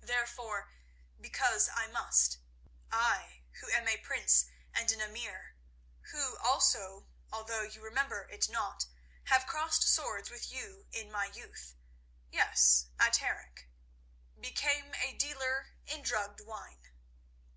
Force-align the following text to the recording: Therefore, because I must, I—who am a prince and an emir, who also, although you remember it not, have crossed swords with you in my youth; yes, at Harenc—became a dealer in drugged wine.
Therefore, 0.00 0.70
because 1.20 1.68
I 1.68 1.88
must, 1.88 2.38
I—who 2.92 3.68
am 3.72 3.88
a 3.88 3.96
prince 3.96 4.44
and 4.72 4.88
an 4.92 5.00
emir, 5.00 5.56
who 6.12 6.36
also, 6.36 7.08
although 7.32 7.62
you 7.62 7.82
remember 7.82 8.28
it 8.28 8.48
not, 8.48 8.86
have 9.24 9.44
crossed 9.48 9.82
swords 9.82 10.30
with 10.30 10.52
you 10.52 10.86
in 10.92 11.10
my 11.10 11.26
youth; 11.26 11.74
yes, 12.30 12.90
at 13.00 13.14
Harenc—became 13.16 14.94
a 14.94 15.14
dealer 15.14 15.72
in 15.86 16.02
drugged 16.02 16.42
wine. 16.42 16.92